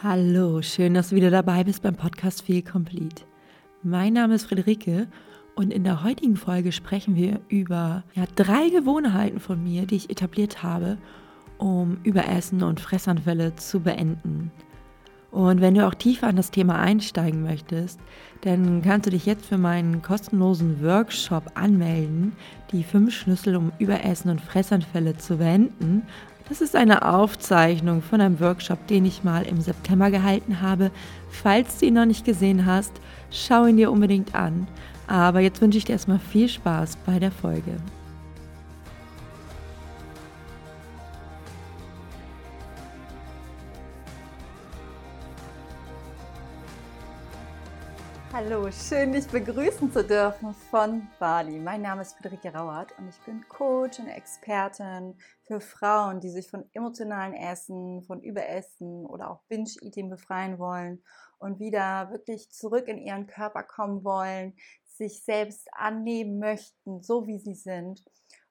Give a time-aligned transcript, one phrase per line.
[0.00, 3.24] Hallo, schön, dass du wieder dabei bist beim Podcast Feel Complete.
[3.82, 5.08] Mein Name ist Friederike
[5.56, 10.08] und in der heutigen Folge sprechen wir über ja, drei Gewohnheiten von mir, die ich
[10.08, 10.98] etabliert habe,
[11.56, 14.52] um Überessen und Fressanfälle zu beenden.
[15.32, 17.98] Und wenn du auch tiefer an das Thema einsteigen möchtest,
[18.42, 22.34] dann kannst du dich jetzt für meinen kostenlosen Workshop anmelden,
[22.70, 26.04] die fünf Schlüssel, um Überessen und Fressanfälle zu beenden.
[26.48, 30.90] Das ist eine Aufzeichnung von einem Workshop, den ich mal im September gehalten habe.
[31.30, 32.92] Falls du ihn noch nicht gesehen hast,
[33.30, 34.66] schau ihn dir unbedingt an.
[35.06, 37.76] Aber jetzt wünsche ich dir erstmal viel Spaß bei der Folge.
[48.50, 51.58] Hallo, schön dich begrüßen zu dürfen von Bali.
[51.58, 56.48] Mein Name ist Friederike Rauert und ich bin Coach und Expertin für Frauen, die sich
[56.48, 61.04] von emotionalen Essen, von Überessen oder auch Binge-Eating befreien wollen
[61.36, 67.40] und wieder wirklich zurück in ihren Körper kommen wollen, sich selbst annehmen möchten, so wie
[67.40, 68.02] sie sind.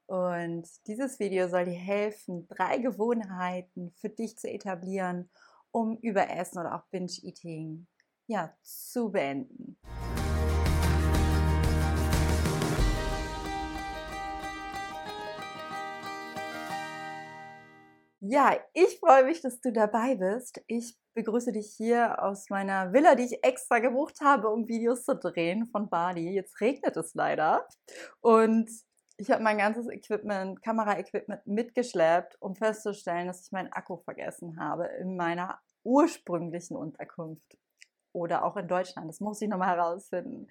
[0.05, 5.31] Und dieses Video soll dir helfen, drei Gewohnheiten für dich zu etablieren,
[5.71, 7.87] um Überessen oder auch Binge-Eating
[8.27, 9.77] ja, zu beenden.
[18.19, 20.61] Ja, ich freue mich, dass du dabei bist.
[20.67, 25.15] Ich begrüße dich hier aus meiner Villa, die ich extra gebucht habe, um Videos zu
[25.15, 26.33] drehen von Bali.
[26.33, 27.65] Jetzt regnet es leider.
[28.19, 28.69] Und
[29.15, 34.87] ich habe mein ganzes Equipment, Kameraequipment mitgeschleppt, um festzustellen, dass ich meinen Akku vergessen habe
[34.99, 37.57] in meiner ursprünglichen Unterkunft
[38.17, 39.07] oder auch in Deutschland.
[39.07, 40.47] Das muss ich nochmal herausfinden.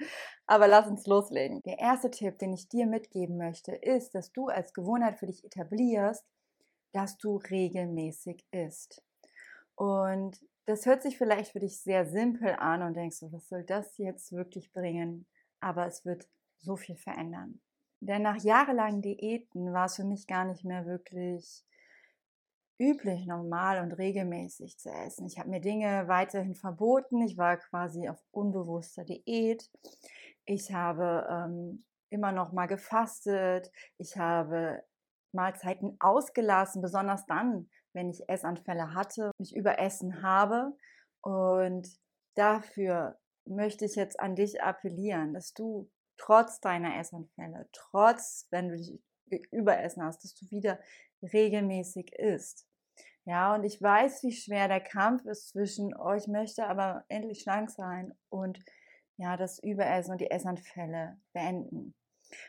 [0.46, 1.60] Aber lass uns loslegen.
[1.64, 5.44] Der erste Tipp, den ich dir mitgeben möchte, ist, dass du als Gewohnheit für dich
[5.44, 6.24] etablierst,
[6.92, 9.02] dass du regelmäßig isst.
[9.74, 13.64] Und das hört sich vielleicht für dich sehr simpel an und denkst du, was soll
[13.64, 15.26] das jetzt wirklich bringen?
[15.60, 16.26] Aber es wird
[16.58, 17.60] so viel verändern.
[18.00, 21.64] Denn nach jahrelangen Diäten war es für mich gar nicht mehr wirklich
[22.78, 25.26] üblich, normal und regelmäßig zu essen.
[25.26, 27.22] Ich habe mir Dinge weiterhin verboten.
[27.22, 29.70] Ich war quasi auf unbewusster Diät.
[30.44, 33.70] Ich habe ähm, immer noch mal gefastet.
[33.98, 34.82] Ich habe
[35.32, 40.76] Mahlzeiten ausgelassen, besonders dann, wenn ich Essanfälle hatte, mich überessen habe.
[41.22, 41.88] Und
[42.34, 48.76] dafür möchte ich jetzt an dich appellieren, dass du trotz deiner Essanfälle, trotz, wenn du
[48.76, 48.98] dich
[49.50, 50.78] überessen hast, dass du wieder
[51.22, 52.66] regelmäßig isst.
[53.24, 57.70] Ja, und ich weiß, wie schwer der Kampf ist zwischen, oh, möchte aber endlich schlank
[57.70, 58.60] sein und
[59.16, 61.94] ja, das Überessen und die Essanfälle beenden.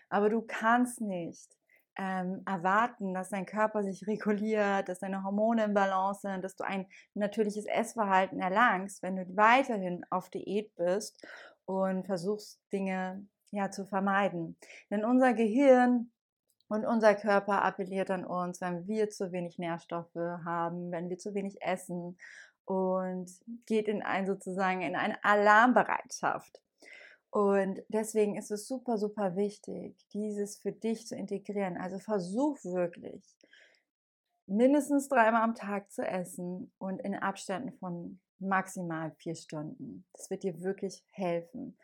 [0.10, 1.58] Aber du kannst nicht
[1.98, 6.64] ähm, erwarten, dass dein Körper sich reguliert, dass deine Hormone im Balance sind, dass du
[6.64, 11.26] ein natürliches Essverhalten erlangst, wenn du weiterhin auf Diät bist
[11.66, 14.58] und versuchst, Dinge ja zu vermeiden.
[14.92, 16.12] Denn unser Gehirn
[16.70, 21.34] und unser Körper appelliert an uns, wenn wir zu wenig Nährstoffe haben, wenn wir zu
[21.34, 22.18] wenig essen
[22.66, 23.32] und
[23.66, 26.62] geht in ein sozusagen in eine Alarmbereitschaft.
[27.30, 31.78] Und deswegen ist es super, super wichtig, dieses für dich zu integrieren.
[31.78, 33.24] Also versuch wirklich,
[34.46, 40.06] mindestens dreimal am Tag zu essen und in Abständen von maximal vier Stunden.
[40.14, 41.78] Das wird dir wirklich helfen.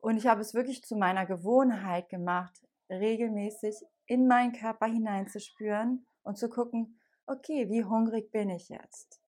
[0.00, 2.54] Und ich habe es wirklich zu meiner Gewohnheit gemacht,
[2.88, 3.74] regelmäßig
[4.08, 9.20] in meinen Körper hineinzuspüren und zu gucken, okay, wie hungrig bin ich jetzt?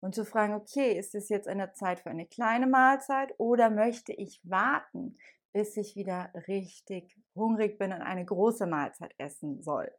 [0.00, 4.12] Und zu fragen, okay, ist es jetzt eine Zeit für eine kleine Mahlzeit oder möchte
[4.12, 5.16] ich warten,
[5.52, 9.90] bis ich wieder richtig hungrig bin und eine große Mahlzeit essen soll?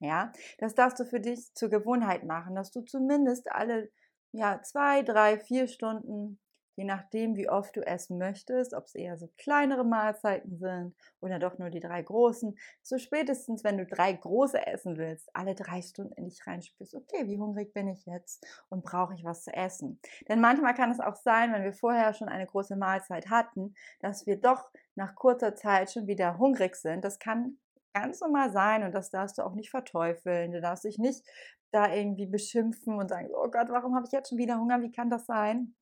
[0.00, 3.90] Ja, das darfst du für dich zur Gewohnheit machen, dass du zumindest alle
[4.32, 6.40] ja, zwei, drei, vier Stunden
[6.80, 11.38] je nachdem, wie oft du essen möchtest, ob es eher so kleinere Mahlzeiten sind oder
[11.38, 15.82] doch nur die drei großen, so spätestens, wenn du drei große essen willst, alle drei
[15.82, 19.52] Stunden in dich reinspürst, okay, wie hungrig bin ich jetzt und brauche ich was zu
[19.52, 20.00] essen?
[20.26, 24.26] Denn manchmal kann es auch sein, wenn wir vorher schon eine große Mahlzeit hatten, dass
[24.26, 27.04] wir doch nach kurzer Zeit schon wieder hungrig sind.
[27.04, 27.58] Das kann
[27.92, 30.52] ganz normal sein und das darfst du auch nicht verteufeln.
[30.52, 31.28] Du darfst dich nicht
[31.72, 34.80] da irgendwie beschimpfen und sagen, oh Gott, warum habe ich jetzt schon wieder Hunger?
[34.80, 35.74] Wie kann das sein?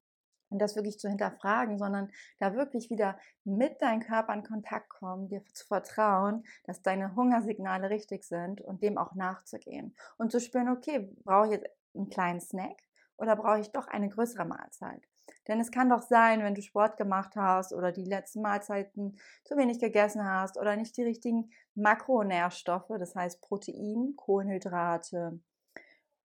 [0.50, 5.28] Und das wirklich zu hinterfragen, sondern da wirklich wieder mit deinem Körper in Kontakt kommen,
[5.28, 10.68] dir zu vertrauen, dass deine Hungersignale richtig sind und dem auch nachzugehen und zu spüren,
[10.68, 12.78] okay, brauche ich jetzt einen kleinen Snack
[13.16, 15.02] oder brauche ich doch eine größere Mahlzeit?
[15.46, 19.56] Denn es kann doch sein, wenn du Sport gemacht hast oder die letzten Mahlzeiten zu
[19.56, 25.40] wenig gegessen hast oder nicht die richtigen Makronährstoffe, das heißt Protein, Kohlenhydrate,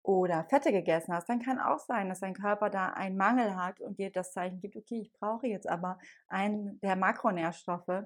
[0.04, 3.80] oder Fette gegessen hast, dann kann auch sein, dass dein Körper da einen Mangel hat
[3.80, 5.98] und dir das Zeichen gibt, okay, ich brauche jetzt aber
[6.28, 8.04] einen der Makronährstoffe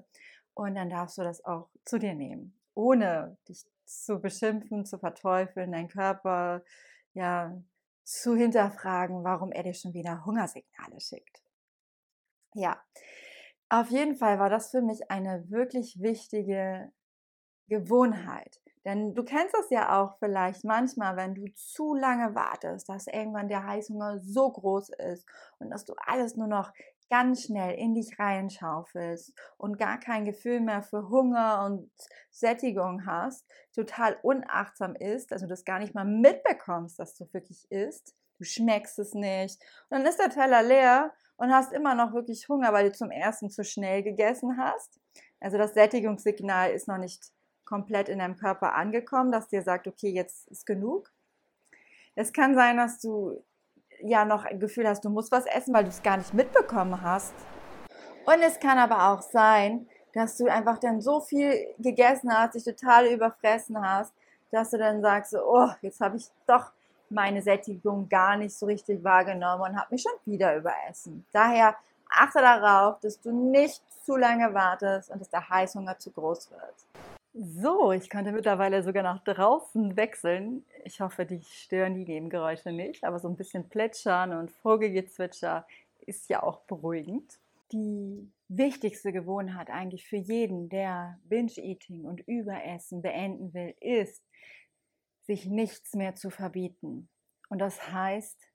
[0.54, 5.72] und dann darfst du das auch zu dir nehmen, ohne dich zu beschimpfen, zu verteufeln,
[5.72, 6.64] deinen Körper
[7.14, 7.60] ja
[8.04, 11.42] zu hinterfragen, warum er dir schon wieder Hungersignale schickt.
[12.54, 12.82] Ja,
[13.70, 16.92] auf jeden Fall war das für mich eine wirklich wichtige
[17.68, 18.62] Gewohnheit.
[18.88, 23.50] Denn du kennst das ja auch vielleicht manchmal, wenn du zu lange wartest, dass irgendwann
[23.50, 25.28] der Heißhunger so groß ist
[25.60, 26.72] und dass du alles nur noch
[27.10, 31.92] ganz schnell in dich reinschaufelst und gar kein Gefühl mehr für Hunger und
[32.32, 33.46] Sättigung hast,
[33.76, 39.00] total unachtsam ist, also das gar nicht mal mitbekommst, dass du wirklich isst, du schmeckst
[39.00, 42.90] es nicht und dann ist der Teller leer und hast immer noch wirklich Hunger, weil
[42.90, 44.98] du zum ersten zu schnell gegessen hast.
[45.42, 47.34] Also das Sättigungssignal ist noch nicht
[47.68, 51.12] komplett in deinem Körper angekommen, dass dir sagt, okay, jetzt ist genug.
[52.16, 53.44] Es kann sein, dass du
[54.02, 57.02] ja noch ein Gefühl hast, du musst was essen, weil du es gar nicht mitbekommen
[57.02, 57.34] hast.
[58.26, 62.64] Und es kann aber auch sein, dass du einfach dann so viel gegessen hast, dich
[62.64, 64.14] total überfressen hast,
[64.52, 66.72] dass du dann sagst, oh, jetzt habe ich doch
[67.10, 71.26] meine Sättigung gar nicht so richtig wahrgenommen und habe mich schon wieder überessen.
[71.32, 71.76] Daher
[72.10, 76.87] achte darauf, dass du nicht zu lange wartest und dass der Heißhunger zu groß wird.
[77.40, 80.66] So, ich konnte mittlerweile sogar nach draußen wechseln.
[80.86, 85.68] Ich hoffe, dich stören die Nebengeräusche nicht, aber so ein bisschen Plätschern und Vogelgezwitscher
[86.08, 87.38] ist ja auch beruhigend.
[87.72, 94.24] Die wichtigste Gewohnheit eigentlich für jeden, der Binge-Eating und Überessen beenden will, ist,
[95.22, 97.08] sich nichts mehr zu verbieten.
[97.50, 98.50] Und das heißt,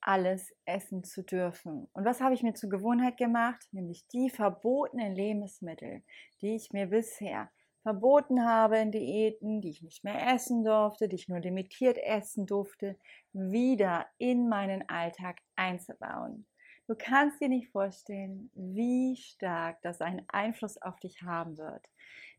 [0.00, 1.86] alles essen zu dürfen.
[1.92, 3.68] Und was habe ich mir zur Gewohnheit gemacht?
[3.70, 6.02] Nämlich die verbotenen Lebensmittel,
[6.40, 7.50] die ich mir bisher
[7.84, 12.46] verboten habe in Diäten, die ich nicht mehr essen durfte, die ich nur limitiert essen
[12.46, 12.98] durfte,
[13.34, 16.46] wieder in meinen Alltag einzubauen.
[16.86, 21.86] Du kannst dir nicht vorstellen, wie stark das einen Einfluss auf dich haben wird.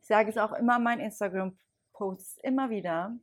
[0.02, 3.16] Ich sage es auch immer in meinen Instagram-Posts immer wieder.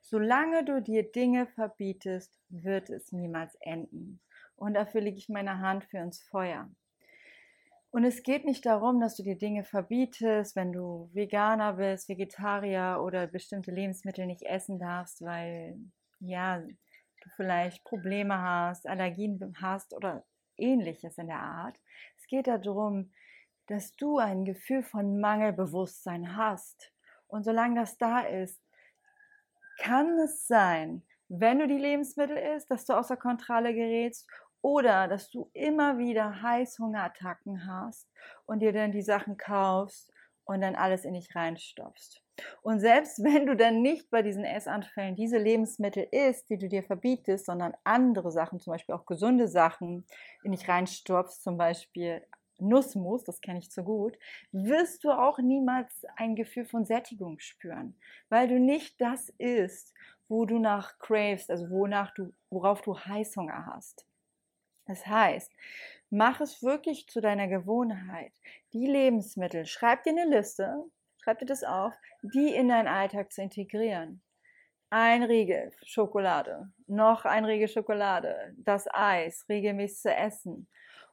[0.00, 4.20] Solange du dir Dinge verbietest, wird es niemals enden.
[4.56, 6.70] Und dafür lege ich meine Hand für ins Feuer.
[7.90, 13.00] Und es geht nicht darum, dass du dir Dinge verbietest, wenn du Veganer bist, Vegetarier
[13.02, 15.78] oder bestimmte Lebensmittel nicht essen darfst, weil
[16.20, 20.24] ja, du vielleicht Probleme hast, Allergien hast oder
[20.58, 21.78] ähnliches in der Art.
[22.18, 23.12] Es geht darum,
[23.68, 26.92] dass du ein Gefühl von Mangelbewusstsein hast.
[27.26, 28.60] Und solange das da ist,
[29.78, 34.28] kann es sein, wenn du die Lebensmittel isst, dass du außer Kontrolle gerätst
[34.62, 38.08] oder dass du immer wieder Heißhungerattacken hast
[38.46, 40.12] und dir dann die Sachen kaufst
[40.44, 42.22] und dann alles in dich reinstopfst.
[42.62, 46.82] Und selbst wenn du dann nicht bei diesen Essanfällen diese Lebensmittel isst, die du dir
[46.82, 50.06] verbietest, sondern andere Sachen, zum Beispiel auch gesunde Sachen,
[50.42, 52.22] in dich reinstopfst, zum Beispiel
[52.60, 54.18] Nussmus, das kenne ich zu gut,
[54.50, 57.94] wirst du auch niemals ein Gefühl von Sättigung spüren,
[58.28, 59.94] weil du nicht das isst,
[60.28, 64.07] wo du nach cravest, also wonach du, worauf du Heißhunger hast.
[64.88, 65.52] Das heißt,
[66.10, 68.32] mach es wirklich zu deiner Gewohnheit.
[68.72, 70.82] Die Lebensmittel, schreib dir eine Liste,
[71.22, 74.22] schreib dir das auf, die in deinen Alltag zu integrieren.
[74.90, 80.68] Ein Riegel Schokolade, noch ein Riegel Schokolade, das Eis regelmäßig zu essen.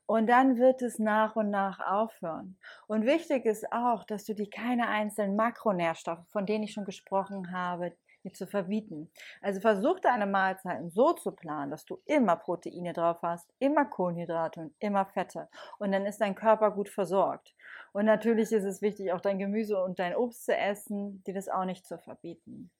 [0.05, 2.57] Und dann wird es nach und nach aufhören.
[2.87, 7.51] Und wichtig ist auch, dass du dir keine einzelnen Makronährstoffe, von denen ich schon gesprochen
[7.51, 7.91] habe,
[8.25, 9.09] dir zu verbieten.
[9.41, 14.59] Also versuch deine Mahlzeiten so zu planen, dass du immer Proteine drauf hast, immer Kohlenhydrate
[14.59, 15.47] und immer Fette.
[15.79, 17.53] Und dann ist dein Körper gut versorgt.
[17.93, 21.47] Und natürlich ist es wichtig, auch dein Gemüse und dein Obst zu essen, dir das
[21.47, 22.71] auch nicht zu verbieten.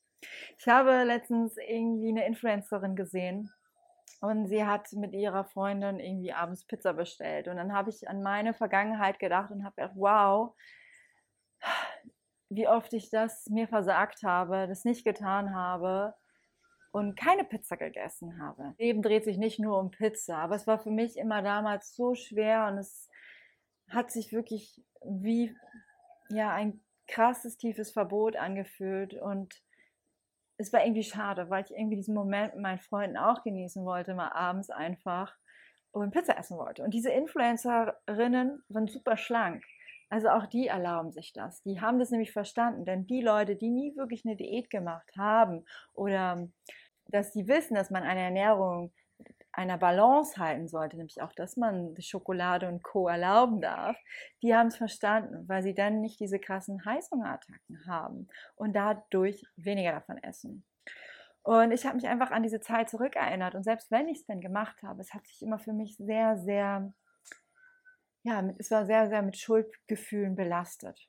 [0.57, 3.51] Ich habe letztens irgendwie eine Influencerin gesehen,
[4.21, 7.47] und sie hat mit ihrer Freundin irgendwie abends Pizza bestellt.
[7.47, 10.55] Und dann habe ich an meine Vergangenheit gedacht und habe gedacht, wow,
[12.49, 16.13] wie oft ich das mir versagt habe, das nicht getan habe
[16.91, 18.73] und keine Pizza gegessen habe.
[18.77, 22.15] Leben dreht sich nicht nur um Pizza, aber es war für mich immer damals so
[22.15, 23.09] schwer und es
[23.89, 25.55] hat sich wirklich wie
[26.29, 29.61] ja ein krasses tiefes Verbot angefühlt und
[30.57, 34.15] es war irgendwie schade, weil ich irgendwie diesen Moment mit meinen Freunden auch genießen wollte,
[34.15, 35.35] mal abends einfach
[35.91, 36.83] und Pizza essen wollte.
[36.83, 39.63] Und diese Influencerinnen waren super schlank.
[40.15, 41.61] Also auch die erlauben sich das.
[41.63, 42.85] Die haben das nämlich verstanden.
[42.85, 46.47] Denn die Leute, die nie wirklich eine Diät gemacht haben oder
[47.07, 48.93] dass sie wissen, dass man eine Ernährung
[49.51, 53.09] einer Balance halten sollte, nämlich auch, dass man Schokolade und Co.
[53.09, 53.97] erlauben darf,
[54.41, 59.91] die haben es verstanden, weil sie dann nicht diese krassen Heißhungerattacken haben und dadurch weniger
[59.91, 60.63] davon essen.
[61.43, 63.53] Und ich habe mich einfach an diese Zeit zurückerinnert.
[63.53, 66.37] Und selbst wenn ich es dann gemacht habe, es hat sich immer für mich sehr,
[66.37, 66.93] sehr,
[68.25, 71.07] ja, es war sehr, sehr mit Schuldgefühlen belastet.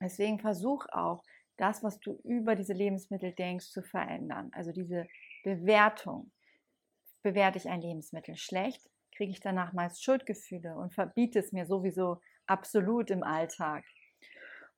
[0.00, 1.24] Deswegen versuch auch,
[1.56, 4.50] das, was du über diese Lebensmittel denkst, zu verändern.
[4.52, 5.08] Also diese
[5.42, 6.30] Bewertung.
[7.22, 12.20] Bewerte ich ein Lebensmittel schlecht, kriege ich danach meist Schuldgefühle und verbiete es mir sowieso
[12.46, 13.84] absolut im Alltag.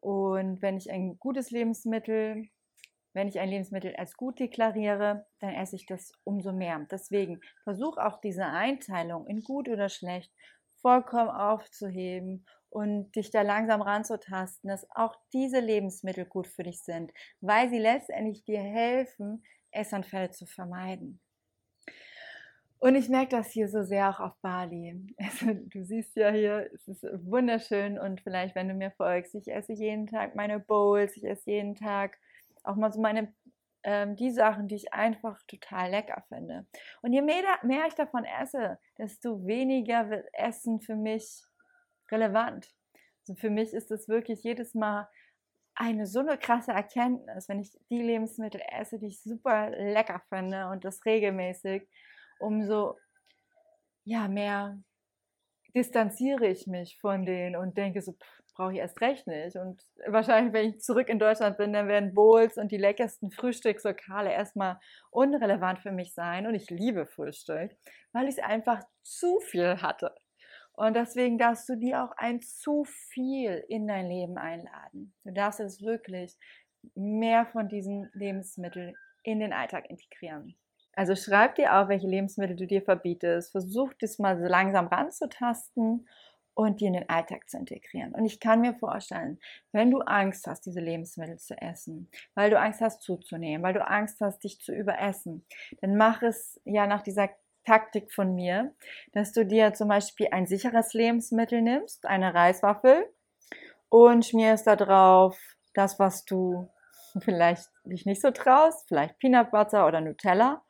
[0.00, 2.48] Und wenn ich ein gutes Lebensmittel,
[3.12, 6.86] wenn ich ein Lebensmittel als gut deklariere, dann esse ich das umso mehr.
[6.90, 10.32] Deswegen versuch auch diese Einteilung in gut oder schlecht
[10.80, 17.12] vollkommen aufzuheben und dich da langsam ranzutasten, dass auch diese Lebensmittel gut für dich sind,
[17.40, 21.20] weil sie letztendlich dir helfen, Essanfälle zu vermeiden.
[22.80, 25.14] Und ich merke das hier so sehr auch auf Bali.
[25.18, 29.48] Also, du siehst ja hier, es ist wunderschön und vielleicht, wenn du mir folgst, ich
[29.48, 32.18] esse jeden Tag meine Bowls, ich esse jeden Tag
[32.62, 33.32] auch mal so meine,
[33.84, 36.66] ähm, die Sachen, die ich einfach total lecker finde.
[37.02, 41.42] Und je mehr, mehr ich davon esse, desto weniger wird Essen für mich
[42.10, 42.74] relevant.
[43.20, 45.08] Also für mich ist es wirklich jedes Mal
[45.74, 50.68] eine so eine krasse Erkenntnis, wenn ich die Lebensmittel esse, die ich super lecker finde
[50.68, 51.88] und das regelmäßig,
[52.40, 52.96] umso
[54.04, 54.78] ja, mehr
[55.78, 58.16] distanziere ich mich von denen und denke so,
[58.56, 59.56] brauche ich erst recht nicht.
[59.56, 64.32] Und wahrscheinlich, wenn ich zurück in Deutschland bin, dann werden Bowls und die leckersten Frühstückslokale
[64.32, 64.80] erstmal
[65.10, 66.46] unrelevant für mich sein.
[66.48, 67.70] Und ich liebe Frühstück,
[68.12, 70.12] weil ich es einfach zu viel hatte.
[70.72, 75.14] Und deswegen darfst du dir auch ein zu viel in dein Leben einladen.
[75.24, 76.36] Du darfst es wirklich
[76.94, 80.56] mehr von diesen Lebensmitteln in den Alltag integrieren.
[80.98, 83.52] Also schreib dir auf, welche Lebensmittel du dir verbietest.
[83.52, 86.08] Versuch das mal so langsam ranzutasten
[86.54, 88.16] und die in den Alltag zu integrieren.
[88.16, 89.38] Und ich kann mir vorstellen,
[89.70, 93.86] wenn du Angst hast, diese Lebensmittel zu essen, weil du Angst hast zuzunehmen, weil du
[93.86, 95.46] Angst hast, dich zu überessen,
[95.80, 97.30] dann mach es ja nach dieser
[97.64, 98.74] Taktik von mir,
[99.12, 103.06] dass du dir zum Beispiel ein sicheres Lebensmittel nimmst, eine Reiswaffel
[103.88, 105.38] und schmierst da drauf
[105.74, 106.68] das, was du
[107.20, 110.64] vielleicht dich nicht so traust, vielleicht Peanut Butter oder Nutella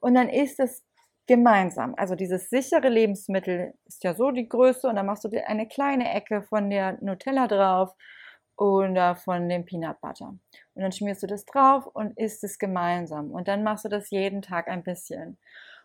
[0.00, 0.84] und dann isst es
[1.26, 1.94] gemeinsam.
[1.96, 5.68] Also dieses sichere Lebensmittel ist ja so die Größe und dann machst du dir eine
[5.68, 7.94] kleine Ecke von der Nutella drauf
[8.56, 10.34] oder von dem Peanut Butter.
[10.74, 13.30] Und dann schmierst du das drauf und isst es gemeinsam.
[13.30, 15.38] Und dann machst du das jeden Tag ein bisschen.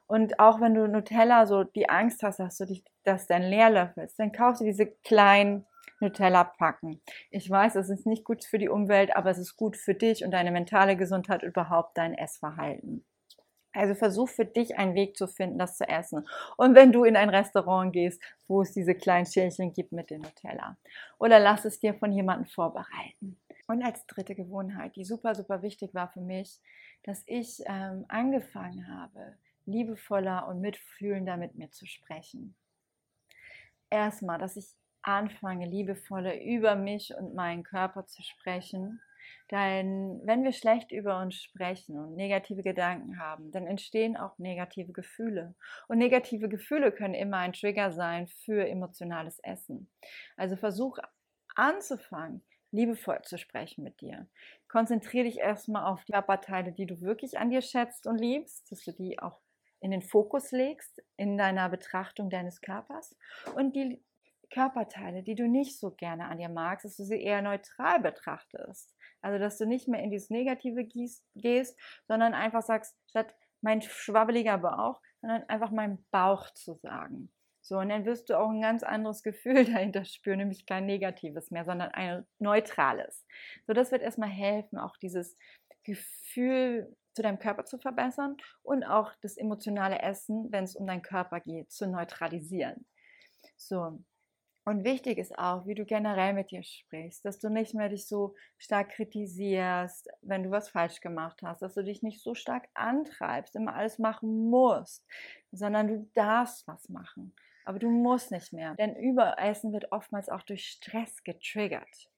[0.07, 3.69] Und auch wenn du Nutella so die Angst hast, dass du dich, dass dein leer
[3.69, 5.65] löffelst, dann kaufst du diese kleinen
[6.00, 7.01] Nutella-Packen.
[7.31, 10.25] Ich weiß, es ist nicht gut für die Umwelt, aber es ist gut für dich
[10.25, 13.05] und deine mentale Gesundheit überhaupt dein Essverhalten.
[13.75, 16.27] Also versuch für dich einen Weg zu finden, das zu essen.
[16.58, 20.22] Und wenn du in ein Restaurant gehst, wo es diese kleinen Schälchen gibt mit dem
[20.22, 20.77] Nutella.
[21.17, 23.38] Oder lass es dir von jemandem vorbereiten.
[23.67, 26.60] Und als dritte Gewohnheit, die super, super wichtig war für mich,
[27.03, 32.55] dass ich ähm, angefangen habe, liebevoller und mitfühlender mit mir zu sprechen.
[33.89, 34.67] Erstmal, dass ich
[35.01, 39.01] anfange, liebevoller über mich und meinen Körper zu sprechen.
[39.51, 44.91] Denn wenn wir schlecht über uns sprechen und negative Gedanken haben, dann entstehen auch negative
[44.91, 45.55] Gefühle.
[45.88, 49.89] Und negative Gefühle können immer ein Trigger sein für emotionales Essen.
[50.36, 50.98] Also versuch
[51.55, 54.27] anzufangen, liebevoll zu sprechen mit dir.
[54.67, 58.84] Konzentriere dich erstmal auf die Körperteile, die du wirklich an dir schätzt und liebst, dass
[58.84, 59.39] du die auch
[59.79, 63.15] in den Fokus legst in deiner Betrachtung deines Körpers
[63.55, 64.03] und die
[64.51, 68.94] Körperteile, die du nicht so gerne an dir magst, dass du sie eher neutral betrachtest.
[69.25, 70.86] Also, dass du nicht mehr in dieses Negative
[71.34, 77.32] gehst, sondern einfach sagst, statt mein schwabbeliger Bauch, sondern einfach mein Bauch zu sagen.
[77.60, 81.50] So, und dann wirst du auch ein ganz anderes Gefühl dahinter spüren, nämlich kein negatives
[81.50, 83.25] mehr, sondern ein neutrales.
[83.65, 85.36] So, das wird erstmal helfen, auch dieses
[85.84, 91.01] Gefühl zu deinem Körper zu verbessern und auch das emotionale Essen, wenn es um deinen
[91.01, 92.86] Körper geht, zu neutralisieren.
[93.58, 94.03] So.
[94.67, 98.07] Und wichtig ist auch, wie du generell mit dir sprichst, dass du nicht mehr dich
[98.07, 102.67] so stark kritisierst, wenn du was falsch gemacht hast, dass du dich nicht so stark
[102.74, 105.05] antreibst, immer alles machen musst,
[105.51, 107.36] sondern du darfst was machen.
[107.63, 112.10] Aber du musst nicht mehr, denn Überessen wird oftmals auch durch Stress getriggert.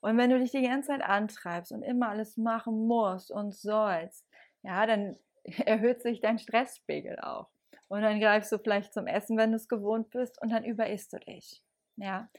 [0.00, 4.26] Und wenn du dich die ganze Zeit antreibst und immer alles machen musst und sollst,
[4.62, 7.50] ja, dann erhöht sich dein Stresspegel auch.
[7.90, 11.12] Und dann greifst du vielleicht zum Essen, wenn du es gewohnt bist, und dann überisst
[11.12, 11.62] du dich.
[11.96, 12.30] Ja.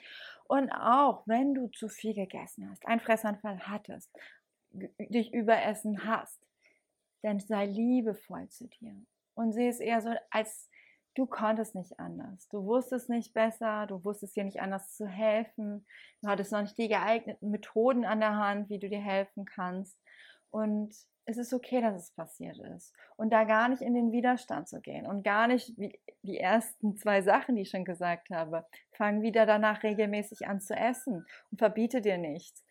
[0.45, 4.09] Und auch wenn du zu viel gegessen hast, einen Fressanfall hattest,
[4.71, 6.39] dich überessen hast,
[7.21, 8.95] dann sei liebevoll zu dir
[9.35, 10.69] und sehe es eher so als
[11.13, 12.47] Du konntest nicht anders.
[12.47, 15.85] Du wusstest nicht besser, du wusstest dir nicht anders zu helfen.
[16.21, 19.97] Du hattest noch nicht die geeigneten Methoden an der Hand, wie du dir helfen kannst.
[20.51, 22.93] Und es ist okay, dass es passiert ist.
[23.15, 26.97] Und da gar nicht in den Widerstand zu gehen und gar nicht wie die ersten
[26.97, 28.65] zwei Sachen, die ich schon gesagt habe.
[28.91, 32.65] Fang wieder danach regelmäßig an zu essen und verbiete dir nichts.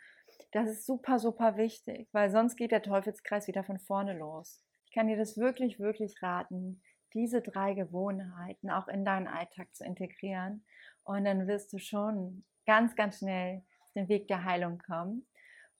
[0.53, 4.63] Das ist super, super wichtig, weil sonst geht der Teufelskreis wieder von vorne los.
[4.87, 6.83] Ich kann dir das wirklich, wirklich raten,
[7.15, 10.65] diese drei Gewohnheiten auch in deinen Alltag zu integrieren.
[11.05, 13.63] Und dann wirst du schon ganz, ganz schnell
[13.95, 15.27] den Weg der Heilung kommen.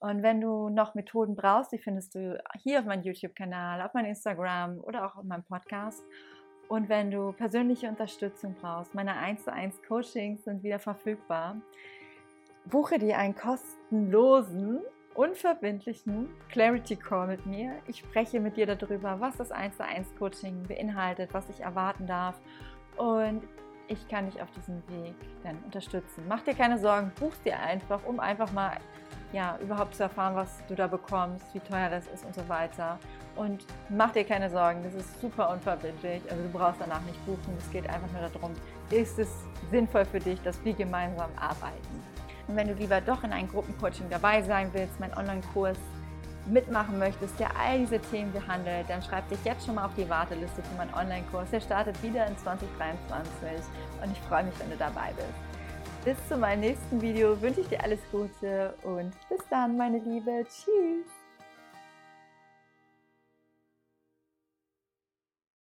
[0.01, 4.07] Und wenn du noch Methoden brauchst, die findest du hier auf meinem YouTube-Kanal, auf meinem
[4.07, 6.03] Instagram oder auch auf meinem Podcast.
[6.69, 11.57] Und wenn du persönliche Unterstützung brauchst, meine 1 zu 1 Coachings sind wieder verfügbar.
[12.65, 14.81] Buche dir einen kostenlosen,
[15.15, 17.75] unverbindlichen Clarity Call mit mir.
[17.87, 22.07] Ich spreche mit dir darüber, was das 1 zu 1 Coaching beinhaltet, was ich erwarten
[22.07, 22.41] darf.
[22.97, 23.43] Und
[23.91, 26.25] ich kann dich auf diesem Weg dann unterstützen.
[26.29, 28.77] Mach dir keine Sorgen, buch dir einfach, um einfach mal
[29.33, 32.99] ja, überhaupt zu erfahren, was du da bekommst, wie teuer das ist und so weiter.
[33.37, 36.23] Und mach dir keine Sorgen, das ist super unverbindlich.
[36.31, 37.57] Also du brauchst danach nicht buchen.
[37.59, 38.53] Es geht einfach nur darum,
[38.91, 39.29] ist es
[39.71, 42.05] sinnvoll für dich, dass wir gemeinsam arbeiten.
[42.47, 45.79] Und wenn du lieber doch in einem Gruppencoaching dabei sein willst, mein Online-Kurs
[46.47, 50.09] mitmachen möchtest, der all diese Themen behandelt, dann schreib dich jetzt schon mal auf die
[50.09, 51.51] Warteliste für meinen Online-Kurs.
[51.51, 53.65] Der startet wieder in 2023
[54.03, 55.29] und ich freue mich, wenn du dabei bist.
[56.05, 60.45] Bis zu meinem nächsten Video wünsche ich dir alles Gute und bis dann, meine Liebe.
[60.49, 61.20] Tschüss.